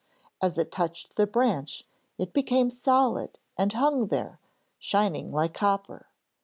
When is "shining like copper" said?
4.79-6.07